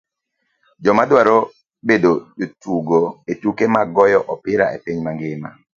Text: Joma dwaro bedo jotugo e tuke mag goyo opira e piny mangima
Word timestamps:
Joma 0.83 1.03
dwaro 1.09 1.37
bedo 1.87 2.11
jotugo 2.39 2.99
e 3.31 3.33
tuke 3.41 3.65
mag 3.75 3.87
goyo 3.97 4.19
opira 4.33 4.65
e 4.75 4.77
piny 4.83 4.99
mangima 5.05 5.49